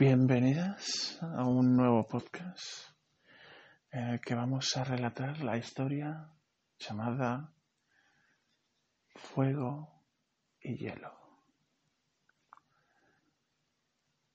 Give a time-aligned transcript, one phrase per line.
[0.00, 2.92] Bienvenidas a un nuevo podcast
[3.90, 6.30] en el que vamos a relatar la historia
[6.78, 7.52] llamada
[9.16, 10.04] Fuego
[10.60, 11.12] y Hielo.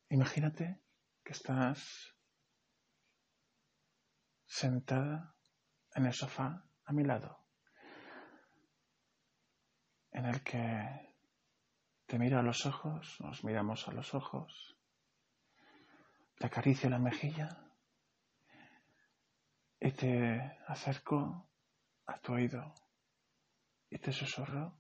[0.10, 0.82] Imagínate
[1.24, 2.14] que estás
[4.46, 5.34] sentada
[5.96, 7.40] en el sofá a mi lado,
[10.12, 11.16] en el que
[12.06, 14.73] te miro a los ojos, nos miramos a los ojos
[16.38, 17.50] te acaricio la mejilla
[19.80, 21.50] y te acerco
[22.06, 22.74] a tu oído
[23.90, 24.78] y te susurro.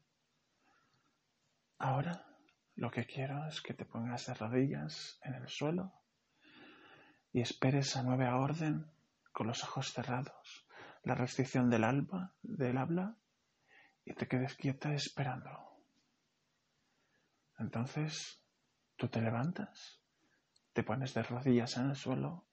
[1.77, 2.25] Ahora
[2.75, 5.93] lo que quiero es que te pongas de rodillas en el suelo
[7.31, 8.91] y esperes a nueva orden
[9.31, 10.67] con los ojos cerrados,
[11.03, 13.17] la restricción del alba, del habla
[14.05, 15.49] y te quedes quieta esperando.
[17.57, 18.43] Entonces,
[18.95, 20.02] tú te levantas
[20.73, 22.45] te pones de rodillas en el suelo,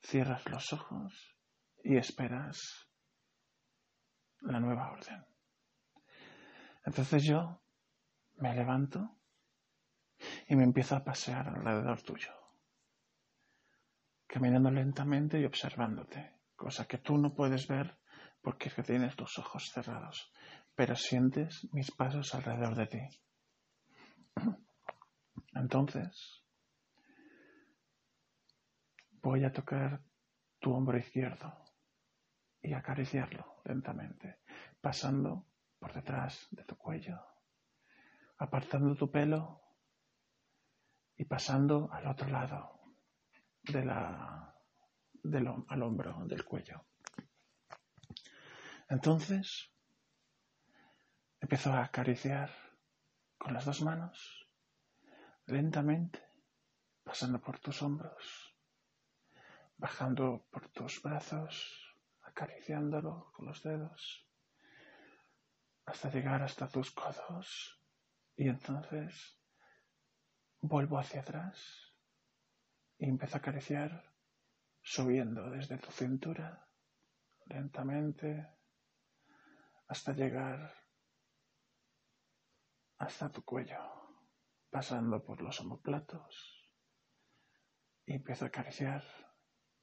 [0.00, 1.36] cierras los ojos
[1.84, 2.88] y esperas
[4.40, 5.24] la nueva orden.
[6.84, 7.62] Entonces yo
[8.36, 9.16] me levanto
[10.48, 12.32] y me empiezo a pasear alrededor tuyo,
[14.26, 17.98] caminando lentamente y observándote, cosa que tú no puedes ver
[18.40, 20.32] porque tienes los ojos cerrados,
[20.74, 23.00] pero sientes mis pasos alrededor de ti.
[25.54, 26.41] Entonces,
[29.22, 30.02] Voy a tocar
[30.58, 31.64] tu hombro izquierdo
[32.60, 34.40] y acariciarlo lentamente,
[34.80, 35.46] pasando
[35.78, 37.24] por detrás de tu cuello,
[38.38, 39.62] apartando tu pelo
[41.16, 42.80] y pasando al otro lado
[43.62, 44.56] de la,
[45.22, 46.84] del, al hombro del cuello.
[48.88, 49.72] Entonces
[51.40, 52.50] empezó a acariciar
[53.38, 54.48] con las dos manos,
[55.46, 56.20] lentamente,
[57.04, 58.51] pasando por tus hombros
[59.82, 61.52] bajando por tus brazos,
[62.22, 64.24] acariciándolo con los dedos,
[65.86, 67.82] hasta llegar hasta tus codos.
[68.36, 69.40] Y entonces
[70.60, 71.96] vuelvo hacia atrás
[72.96, 74.14] y empiezo a acariciar
[74.82, 76.68] subiendo desde tu cintura
[77.46, 78.48] lentamente
[79.88, 80.72] hasta llegar
[82.98, 83.82] hasta tu cuello,
[84.70, 86.70] pasando por los omoplatos
[88.06, 89.02] y empiezo a acariciar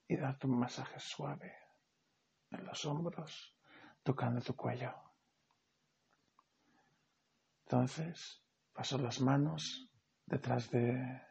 [0.09, 1.53] y darte un masaje suave
[2.49, 3.55] en los hombros,
[4.01, 4.91] tocando tu cuello.
[7.65, 8.43] Entonces
[8.73, 9.87] paso las manos
[10.25, 11.21] detrás de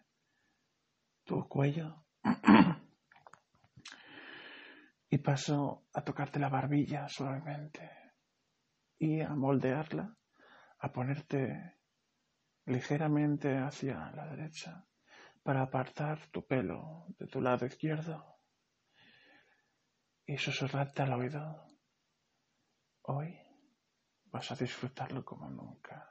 [1.25, 2.06] tu cuello
[5.11, 7.91] y paso a tocarte la barbilla suavemente
[8.97, 10.17] y a moldearla,
[10.78, 11.81] a ponerte
[12.67, 14.87] ligeramente hacia la derecha
[15.43, 18.38] para apartar tu pelo de tu lado izquierdo
[20.28, 21.66] y susurrarte al oído.
[23.05, 23.34] Hoy
[24.27, 26.06] vas a disfrutarlo como nunca.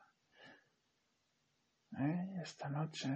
[2.00, 2.40] ¿Eh?
[2.42, 3.10] Esta noche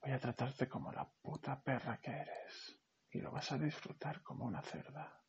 [0.00, 2.80] voy a tratarte como la puta perra que eres
[3.10, 5.22] y lo vas a disfrutar como una cerda.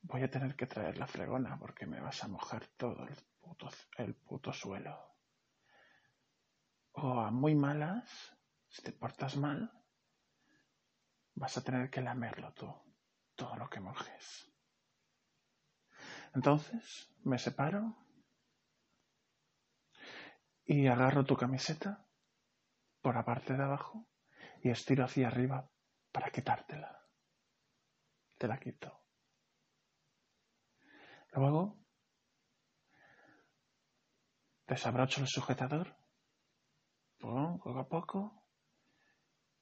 [0.00, 3.68] Voy a tener que traer la fregona porque me vas a mojar todo el puto,
[3.98, 5.18] el puto suelo.
[6.92, 8.34] O a muy malas,
[8.68, 9.81] si te portas mal,
[11.34, 12.72] vas a tener que lamerlo tú,
[13.34, 14.50] todo lo que mojes.
[16.34, 17.96] Entonces me separo
[20.64, 22.06] y agarro tu camiseta
[23.00, 24.06] por la parte de abajo
[24.62, 25.68] y estiro hacia arriba
[26.10, 27.06] para quitártela.
[28.38, 29.00] Te la quito.
[31.32, 31.78] Luego
[34.66, 35.96] desabrocho el sujetador
[37.18, 38.44] poco a poco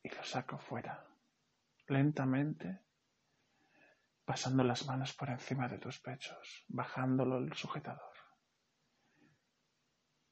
[0.03, 1.09] y lo saco fuera
[1.91, 2.81] lentamente,
[4.25, 8.15] pasando las manos por encima de tus pechos, bajándolo el sujetador,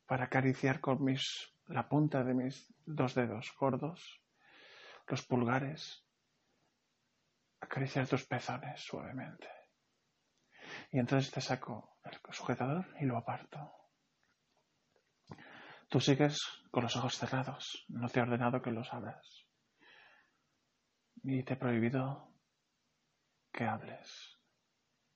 [0.06, 4.22] para acariciar con mis, la punta de mis dos dedos gordos,
[5.08, 6.06] los pulgares,
[7.60, 9.48] acariciar tus pezones suavemente.
[10.92, 13.74] Y entonces te saco el sujetador y lo aparto.
[15.88, 16.38] Tú sigues
[16.70, 19.47] con los ojos cerrados, no te he ordenado que los abras
[21.30, 22.32] y te he prohibido
[23.52, 24.38] que hables.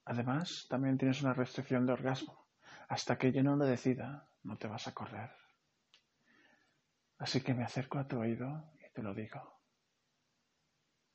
[0.04, 2.48] Además, también tienes una restricción de orgasmo.
[2.88, 5.30] Hasta que yo no lo decida, no te vas a correr.
[7.16, 9.62] Así que me acerco a tu oído y te lo digo.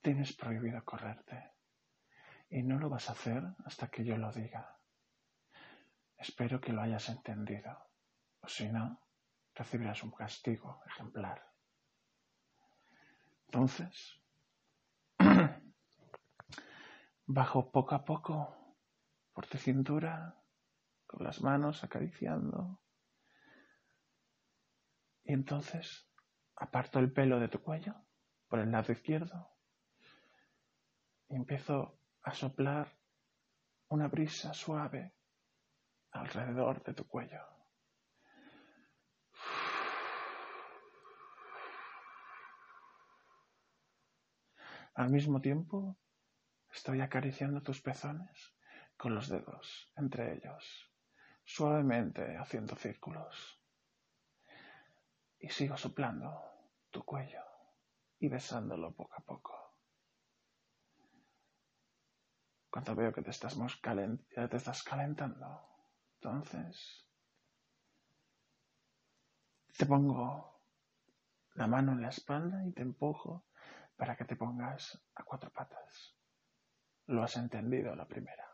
[0.01, 1.51] Tienes prohibido correrte.
[2.49, 4.79] Y no lo vas a hacer hasta que yo lo diga.
[6.17, 7.77] Espero que lo hayas entendido.
[8.39, 8.99] O si no,
[9.53, 11.45] recibirás un castigo ejemplar.
[13.45, 14.17] Entonces,
[17.27, 18.55] bajo poco a poco
[19.33, 20.41] por tu cintura,
[21.05, 22.79] con las manos acariciando.
[25.23, 26.09] Y entonces
[26.55, 27.95] aparto el pelo de tu cuello
[28.47, 29.51] por el lado izquierdo
[31.27, 32.97] y empiezo a soplar
[33.89, 35.13] una brisa suave
[36.11, 37.41] alrededor de tu cuello.
[44.95, 45.97] Al mismo tiempo,
[46.77, 48.55] estoy acariciando tus pezones
[48.95, 50.91] con los dedos entre ellos,
[51.43, 53.59] suavemente haciendo círculos.
[55.39, 56.29] Y sigo soplando
[56.91, 57.43] tu cuello
[58.19, 59.75] y besándolo poco a poco.
[62.69, 63.57] Cuando veo que te estás,
[64.35, 65.67] ya te estás calentando,
[66.15, 67.07] entonces
[69.75, 70.61] te pongo
[71.55, 73.47] la mano en la espalda y te empujo
[73.95, 76.16] para que te pongas a cuatro patas.
[77.07, 78.45] Lo has entendido la primera.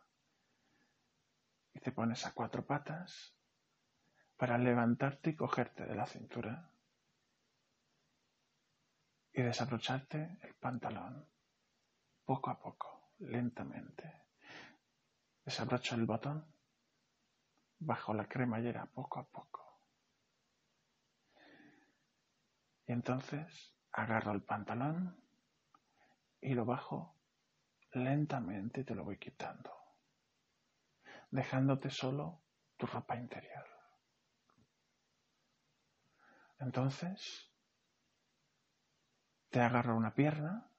[1.73, 3.35] Y te pones a cuatro patas
[4.37, 6.69] para levantarte y cogerte de la cintura
[9.33, 11.27] y desabrocharte el pantalón
[12.25, 14.21] poco a poco, lentamente.
[15.43, 16.45] Desabrocho el botón
[17.79, 19.81] bajo la cremallera poco a poco.
[22.85, 25.19] Y entonces agarro el pantalón
[26.39, 27.15] y lo bajo
[27.95, 29.71] lentamente te lo voy quitando,
[31.29, 32.41] dejándote solo
[32.77, 33.65] tu ropa interior.
[36.59, 37.51] Entonces,
[39.49, 40.69] te agarro una pierna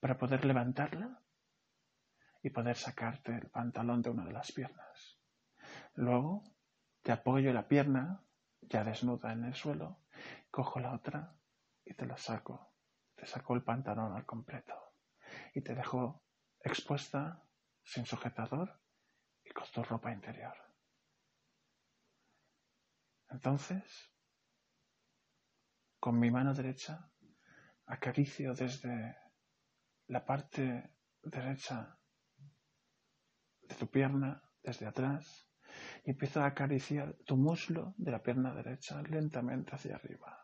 [0.00, 1.22] para poder levantarla
[2.42, 5.18] y poder sacarte el pantalón de una de las piernas.
[5.94, 6.44] Luego,
[7.02, 8.22] te apoyo la pierna
[8.60, 10.00] ya desnuda en el suelo,
[10.50, 11.34] cojo la otra
[11.84, 12.72] y te la saco.
[13.14, 14.74] Te saco el pantalón al completo
[15.54, 16.22] y te dejo
[16.68, 17.42] expuesta
[17.82, 18.80] sin sujetador
[19.44, 20.54] y con tu ropa interior.
[23.30, 24.12] Entonces,
[25.98, 27.10] con mi mano derecha
[27.86, 29.16] acaricio desde
[30.06, 31.98] la parte derecha
[33.62, 35.50] de tu pierna, desde atrás,
[36.04, 40.38] y empiezo a acariciar tu muslo de la pierna derecha lentamente hacia arriba,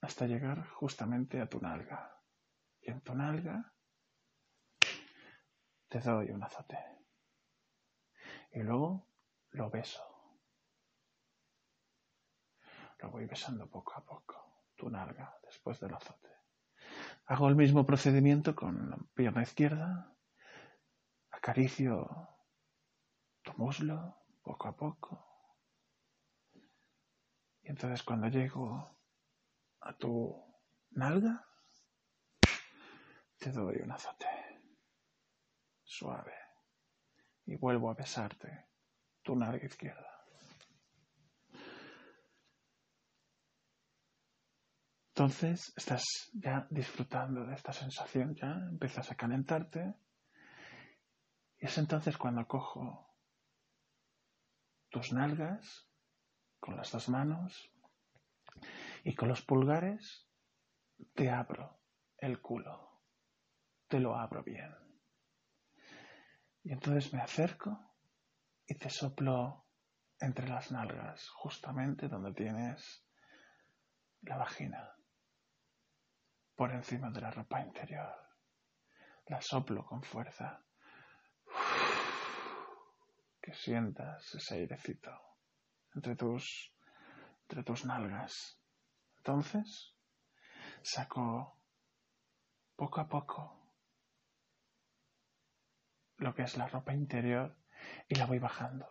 [0.00, 2.22] hasta llegar justamente a tu nalga
[2.80, 3.75] y en tu nalga
[5.88, 6.78] te doy un azote.
[8.52, 9.06] Y luego
[9.50, 10.02] lo beso.
[12.98, 16.30] Lo voy besando poco a poco, tu nalga, después del azote.
[17.26, 20.16] Hago el mismo procedimiento con la pierna izquierda.
[21.30, 22.08] Acaricio
[23.42, 25.22] tu muslo poco a poco.
[27.62, 28.96] Y entonces cuando llego
[29.80, 30.42] a tu
[30.90, 31.46] nalga,
[33.38, 34.35] te doy un azote
[35.86, 36.34] suave
[37.46, 38.66] y vuelvo a besarte
[39.22, 40.12] tu nalga izquierda.
[45.08, 46.04] Entonces estás
[46.34, 49.94] ya disfrutando de esta sensación, ya empiezas a calentarte
[51.58, 53.16] y es entonces cuando cojo
[54.90, 55.88] tus nalgas
[56.60, 57.70] con las dos manos
[59.04, 60.28] y con los pulgares
[61.14, 61.80] te abro
[62.18, 62.86] el culo
[63.88, 64.85] te lo abro bien.
[66.66, 67.78] Y entonces me acerco
[68.66, 69.68] y te soplo
[70.18, 73.06] entre las nalgas, justamente donde tienes
[74.22, 74.96] la vagina,
[76.56, 78.12] por encima de la ropa interior.
[79.26, 80.60] La soplo con fuerza.
[83.40, 85.12] Que sientas ese airecito
[85.94, 86.74] entre tus,
[87.42, 88.60] entre tus nalgas.
[89.18, 89.94] Entonces,
[90.82, 91.60] saco
[92.74, 93.55] poco a poco
[96.26, 97.56] lo que es la ropa interior
[98.08, 98.88] y la voy bajando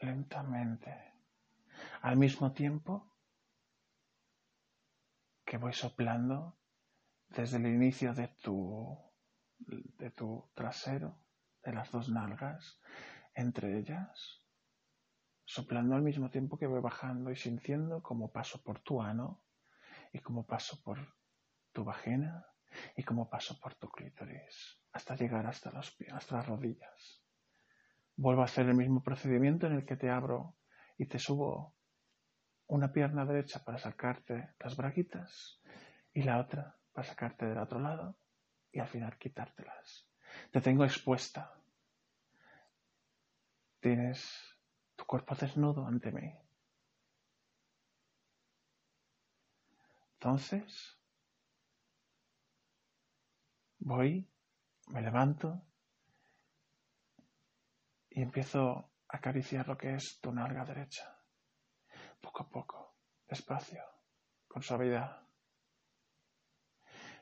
[0.00, 0.92] lentamente.
[2.00, 3.08] Al mismo tiempo
[5.44, 6.58] que voy soplando
[7.28, 8.98] desde el inicio de tu,
[9.58, 11.16] de tu trasero,
[11.62, 12.80] de las dos nalgas,
[13.32, 14.42] entre ellas,
[15.44, 19.40] soplando al mismo tiempo que voy bajando y sintiendo como paso por tu ano
[20.12, 20.98] y como paso por
[21.70, 22.44] tu vagina
[22.96, 27.22] y como paso por tu clítoris hasta llegar hasta, los, hasta las rodillas.
[28.16, 30.56] Vuelvo a hacer el mismo procedimiento en el que te abro
[30.98, 31.74] y te subo
[32.66, 35.60] una pierna derecha para sacarte las braguitas
[36.12, 38.16] y la otra para sacarte del otro lado
[38.70, 40.06] y al final quitártelas.
[40.50, 41.54] Te tengo expuesta.
[43.80, 44.58] Tienes
[44.94, 46.34] tu cuerpo desnudo ante mí.
[50.14, 51.01] Entonces,
[53.84, 54.30] Voy,
[54.90, 55.60] me levanto
[58.10, 61.18] y empiezo a acariciar lo que es tu nalga derecha.
[62.20, 62.96] Poco a poco,
[63.28, 63.82] despacio,
[64.46, 65.26] con suavidad.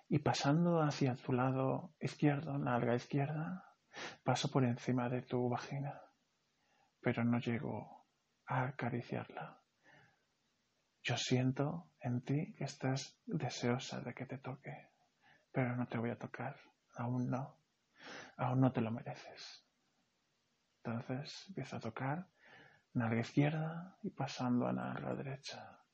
[0.08, 3.78] Y pasando hacia tu lado izquierdo, nalga izquierda,
[4.22, 5.98] paso por encima de tu vagina,
[7.00, 8.06] pero no llego
[8.44, 9.62] a acariciarla.
[11.02, 14.89] Yo siento en ti que estás deseosa de que te toque,
[15.52, 16.56] pero no te voy a tocar,
[16.96, 17.56] aún no,
[18.36, 19.66] aún no te lo mereces.
[20.82, 22.28] Entonces empiezo a tocar
[22.94, 25.84] nalga izquierda y pasando a nalga derecha,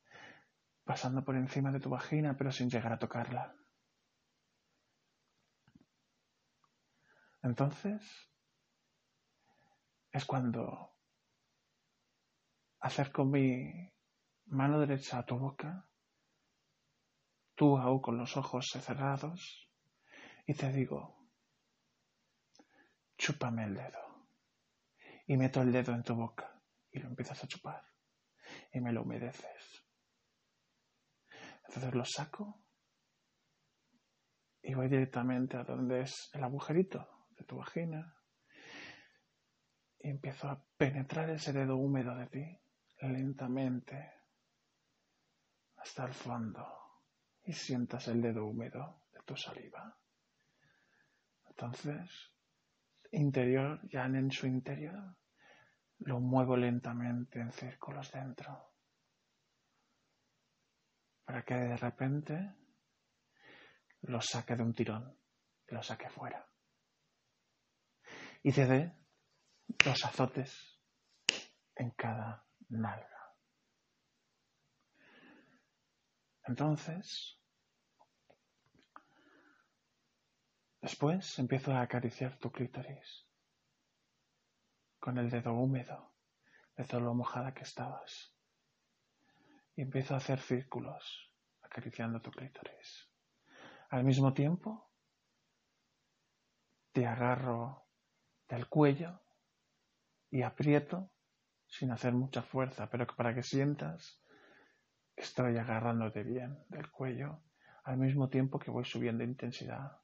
[0.85, 3.55] pasando por encima de tu vagina, pero sin llegar a tocarla.
[7.43, 8.03] Entonces
[10.11, 10.97] es cuando
[12.81, 13.93] acerco mi
[14.47, 15.89] mano derecha a tu boca,
[17.57, 19.69] tú aún con los ojos cerrados,
[20.47, 21.17] y te digo,
[23.17, 23.99] chúpame el dedo.
[25.27, 27.85] Y meto el dedo en tu boca y lo empiezas a chupar
[28.73, 29.85] y me lo humedeces.
[31.67, 32.63] Entonces lo saco
[34.63, 38.17] y voy directamente a donde es el agujerito de tu vagina
[39.99, 42.61] y empiezo a penetrar ese dedo húmedo de ti
[43.01, 44.13] lentamente
[45.77, 46.86] hasta el fondo
[47.47, 49.97] y sientas el dedo húmedo de tu saliva.
[51.49, 52.33] Entonces,
[53.13, 55.17] interior, ya en su interior,
[56.01, 58.75] lo muevo lentamente en círculos dentro
[61.25, 62.55] para que de repente
[64.03, 65.19] lo saque de un tirón,
[65.69, 66.47] lo saque fuera
[68.47, 68.93] y te dé
[69.85, 70.81] dos azotes
[71.75, 73.16] en cada nalga.
[76.47, 77.41] Entonces,
[80.81, 83.27] después empiezo a acariciar tu clítoris
[84.99, 86.15] con el dedo húmedo
[86.77, 88.35] de lo mojada que estabas.
[89.75, 93.11] Y empiezo a hacer círculos acariciando tu clítoris.
[93.91, 94.91] Al mismo tiempo,
[96.93, 97.87] te agarro
[98.49, 99.21] del cuello
[100.31, 101.11] y aprieto
[101.67, 104.23] sin hacer mucha fuerza, pero para que sientas
[105.17, 107.43] Estoy agarrándote bien del cuello
[107.85, 109.99] al mismo tiempo que voy subiendo intensidad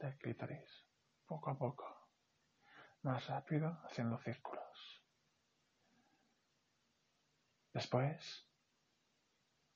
[0.00, 0.88] del clítoris,
[1.26, 2.10] poco a poco,
[3.02, 5.04] más rápido, haciendo círculos.
[7.72, 8.50] Después,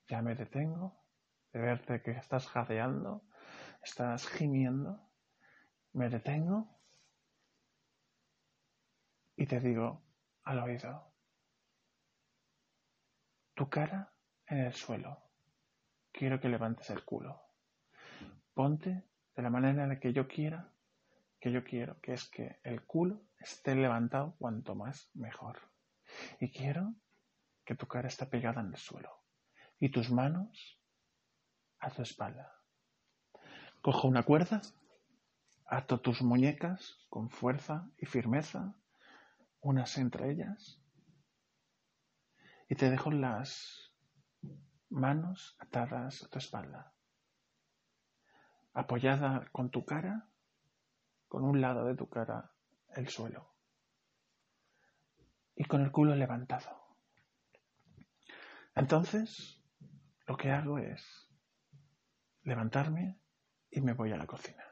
[0.09, 1.01] ya me detengo
[1.53, 3.25] de verte que estás jadeando,
[3.85, 5.09] estás gimiendo,
[5.93, 6.77] me detengo
[9.37, 10.03] y te digo
[10.43, 11.15] al oído,
[13.55, 14.14] tu cara
[14.47, 15.23] en el suelo.
[16.13, 17.41] Quiero que levantes el culo.
[18.53, 20.73] Ponte de la manera en la que yo quiera,
[21.41, 25.59] que yo quiero, que es que el culo esté levantado cuanto más mejor.
[26.41, 26.95] Y quiero
[27.65, 29.25] que tu cara esté pegada en el suelo
[29.81, 30.81] y tus manos
[31.81, 32.55] a tu espalda.
[33.83, 34.63] Cojo una cuerda,
[35.67, 38.75] ato tus muñecas con fuerza y firmeza,
[39.61, 40.81] unas entre ellas,
[42.69, 43.94] y te dejo las
[44.89, 46.93] manos atadas a tu espalda,
[48.73, 50.29] apoyada con tu cara,
[51.29, 52.53] con un lado de tu cara
[52.95, 53.55] el suelo
[55.57, 56.85] y con el culo levantado.
[58.75, 59.63] Entonces,
[60.27, 61.31] lo que hago es
[62.43, 63.21] levantarme
[63.71, 64.65] y me voy a la cocina.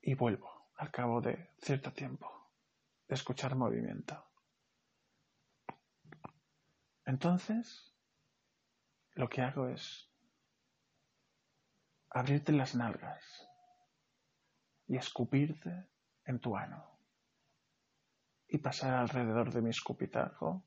[0.00, 2.50] Y vuelvo al cabo de cierto tiempo
[3.08, 4.33] de escuchar movimiento.
[7.06, 7.94] Entonces,
[9.14, 10.10] lo que hago es
[12.10, 13.48] abrirte las nalgas
[14.86, 15.88] y escupirte
[16.24, 16.98] en tu ano
[18.48, 20.64] y pasar alrededor de mi escupitajo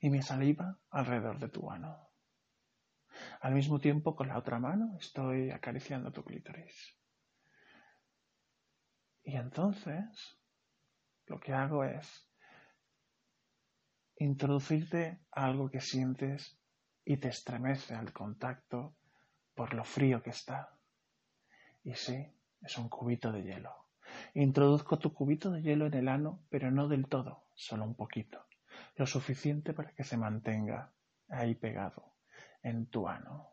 [0.00, 2.08] y mi saliva alrededor de tu ano.
[3.40, 6.96] Al mismo tiempo, con la otra mano estoy acariciando tu clítoris.
[9.22, 10.38] Y entonces,
[11.26, 12.28] lo que hago es
[14.16, 16.58] introducirte algo que sientes
[17.04, 18.96] y te estremece al contacto
[19.54, 20.78] por lo frío que está.
[21.82, 23.84] Y sí, es un cubito de hielo.
[24.34, 28.46] Introduzco tu cubito de hielo en el ano, pero no del todo, solo un poquito,
[28.96, 30.92] lo suficiente para que se mantenga
[31.28, 32.14] ahí pegado
[32.62, 33.50] en tu ano,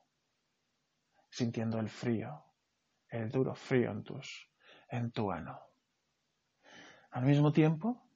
[1.30, 2.44] sintiendo el frío,
[3.10, 4.50] el duro frío en, tus,
[4.90, 5.60] en tu ano.
[7.12, 8.11] Al mismo tiempo,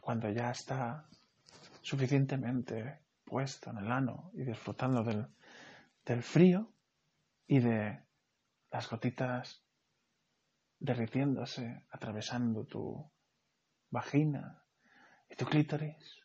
[0.00, 1.08] cuando ya está
[1.82, 5.26] suficientemente puesto en el ano y disfrutando del,
[6.04, 6.72] del frío
[7.46, 8.04] y de
[8.70, 9.62] las gotitas
[10.78, 13.10] derritiéndose, atravesando tu
[13.90, 14.62] vagina
[15.28, 16.22] y tu clítoris.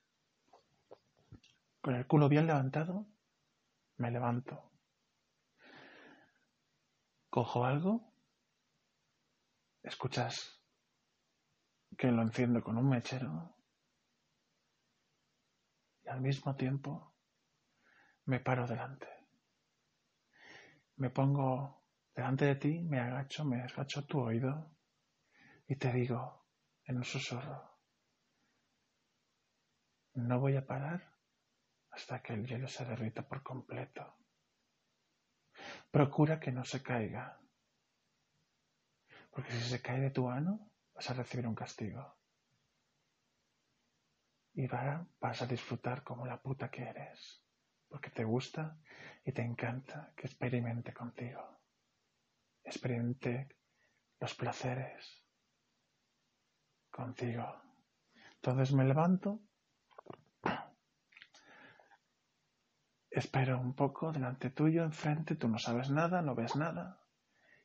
[1.81, 3.07] Con el culo bien levantado,
[3.97, 4.71] me levanto.
[7.29, 8.13] Cojo algo,
[9.83, 10.59] escuchas
[11.97, 13.55] que lo enciendo con un mechero
[16.11, 17.15] al mismo tiempo
[18.25, 19.07] me paro delante.
[20.97, 24.75] Me pongo delante de ti, me agacho, me agacho tu oído
[25.67, 26.47] y te digo
[26.83, 27.79] en un susurro,
[30.15, 31.17] no voy a parar
[31.91, 34.17] hasta que el hielo se derrita por completo.
[35.89, 37.39] Procura que no se caiga,
[39.29, 42.20] porque si se cae de tu ano vas a recibir un castigo.
[44.53, 47.43] Y vas a disfrutar como la puta que eres,
[47.87, 48.77] porque te gusta
[49.23, 51.59] y te encanta que experimente contigo.
[52.63, 53.57] Experimente
[54.19, 55.23] los placeres
[56.89, 57.61] contigo.
[58.35, 59.41] Entonces me levanto
[63.11, 67.03] Espero un poco delante tuyo, enfrente, tú no sabes nada, no ves nada.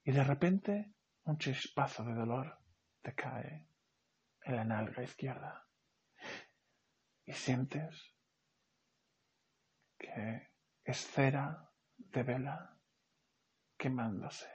[0.02, 2.58] Y de repente un chispazo de dolor
[3.00, 3.68] te cae
[4.42, 5.65] en la nalga izquierda.
[7.26, 8.14] Y sientes
[9.98, 10.48] que
[10.84, 12.78] es cera de vela
[13.76, 14.48] quemándose.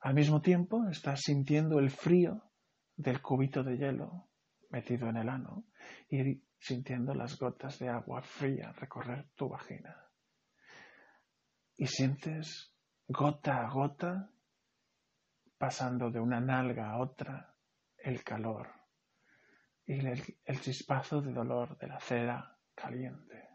[0.00, 2.52] Al mismo tiempo estás sintiendo el frío
[2.96, 4.28] del cubito de hielo
[4.70, 5.64] metido en el ano
[6.08, 10.08] y sintiendo las gotas de agua fría recorrer tu vagina.
[11.76, 12.72] Y sientes
[13.08, 14.30] gota a gota,
[15.56, 17.56] pasando de una nalga a otra,
[17.96, 18.77] el calor
[19.88, 23.48] y el, chispazo de dolor de la cera caliente,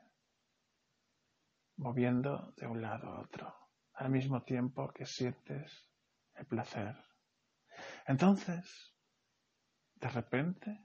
[1.77, 3.55] moviendo de un lado a otro,
[3.93, 5.91] al mismo tiempo que sientes
[6.33, 6.95] el placer.
[8.07, 8.95] Entonces,
[9.93, 10.83] de repente,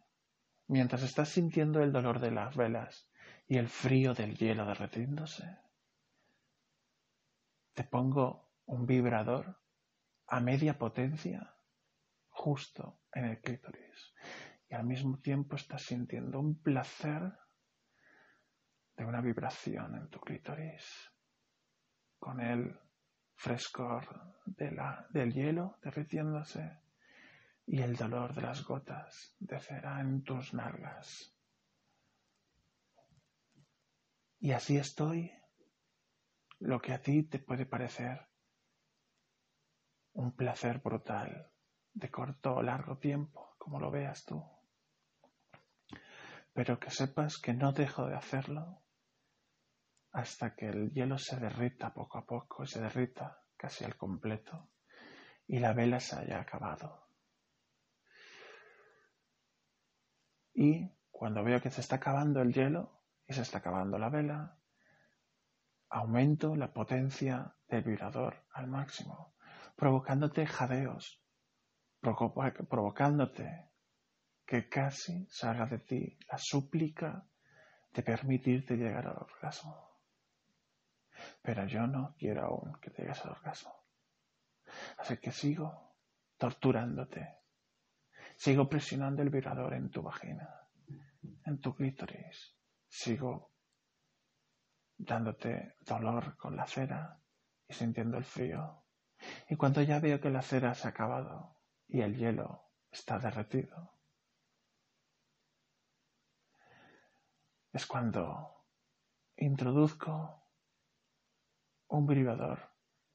[0.66, 3.10] mientras estás sintiendo el dolor de las velas
[3.46, 5.56] y el frío del hielo derretiéndose,
[7.72, 9.62] te pongo un vibrador
[10.26, 11.54] a media potencia
[12.28, 14.12] justo en el clítoris
[14.68, 17.32] y al mismo tiempo estás sintiendo un placer
[18.96, 21.10] de una vibración en tu clítoris
[22.18, 22.78] con el
[23.34, 26.80] frescor del hielo derritiéndose
[27.66, 31.34] y el dolor de las gotas de cera en tus nalgas.
[34.40, 35.32] Y así estoy,
[36.60, 38.26] lo que a ti te puede parecer
[40.14, 41.52] un placer brutal
[41.92, 44.57] de corto o largo tiempo, como lo veas tú.
[46.58, 48.82] Pero que sepas que no dejo de hacerlo
[50.10, 54.68] hasta que el hielo se derrita poco a poco, se derrita casi al completo
[55.46, 57.12] y la vela se haya acabado.
[60.52, 64.58] Y cuando veo que se está acabando el hielo y se está acabando la vela,
[65.90, 69.36] aumento la potencia del vibrador al máximo,
[69.76, 71.22] provocándote jadeos,
[72.00, 73.68] provocándote
[74.48, 77.22] que casi salga de ti la súplica
[77.92, 79.76] de permitirte llegar al orgasmo.
[81.42, 83.74] Pero yo no quiero aún que llegues al orgasmo.
[84.96, 85.94] Así que sigo
[86.38, 87.38] torturándote
[88.38, 90.48] Sigo presionando el vibrador en tu vagina,
[91.44, 92.56] en tu clítoris.
[92.86, 93.50] Sigo
[94.96, 97.20] dándote dolor con la cera
[97.66, 98.84] y sintiendo el frío.
[99.48, 101.56] Y cuando ya veo que la cera se ha acabado
[101.88, 103.97] y el hielo está derretido,
[107.72, 108.64] es cuando
[109.36, 110.42] introduzco
[111.88, 112.70] un vibrador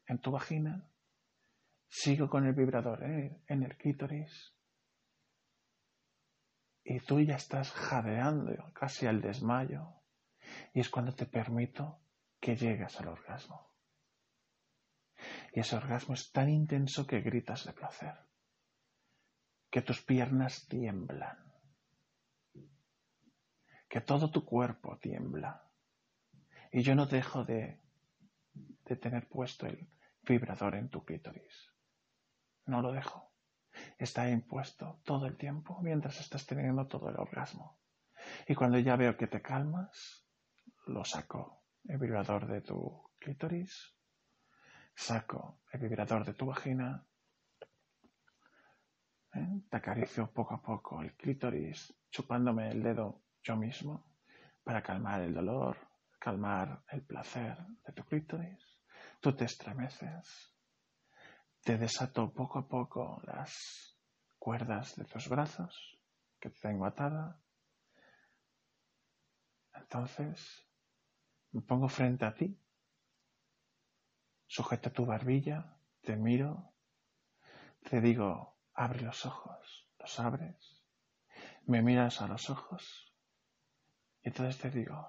[0.07, 0.87] en tu vagina,
[1.87, 4.53] sigo con el vibrador en el clítoris
[6.83, 10.01] y tú ya estás jadeando casi al desmayo
[10.73, 11.99] y es cuando te permito
[12.39, 13.71] que llegas al orgasmo.
[15.53, 18.15] Y ese orgasmo es tan intenso que gritas de placer,
[19.69, 21.52] que tus piernas tiemblan,
[23.93, 25.69] que todo tu cuerpo tiembla.
[26.71, 27.79] Y yo no dejo de,
[28.85, 29.87] de tener puesto el
[30.23, 31.71] vibrador en tu clítoris.
[32.65, 33.29] No lo dejo
[33.99, 37.79] está impuesto todo el tiempo mientras estás teniendo todo el orgasmo.
[38.47, 40.25] Y cuando ya veo que te calmas,
[40.87, 43.95] lo saco el vibrador de tu clítoris,
[44.95, 47.05] saco el vibrador de tu vagina,
[49.35, 49.61] ¿eh?
[49.69, 54.05] te acaricio poco a poco el clítoris, chupándome el dedo yo mismo
[54.63, 55.77] para calmar el dolor,
[56.19, 58.81] calmar el placer de tu clítoris.
[59.19, 60.55] Tú te estremeces.
[61.61, 63.97] Te desato poco a poco las
[64.37, 65.99] cuerdas de tus brazos
[66.39, 67.39] que te tengo atada.
[69.73, 70.65] Entonces
[71.51, 72.57] me pongo frente a ti,
[74.47, 76.73] sujeta tu barbilla, te miro,
[77.89, 80.83] te digo, abre los ojos, los abres,
[81.65, 83.12] me miras a los ojos
[84.23, 85.05] y entonces te digo,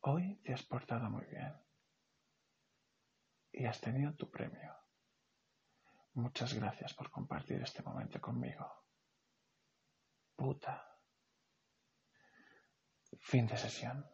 [0.00, 1.54] hoy te has portado muy bien
[3.52, 4.74] y has tenido tu premio.
[6.12, 8.66] Muchas gracias por compartir este momento conmigo.
[10.36, 10.86] Puta.
[13.20, 14.06] Fin de sesión.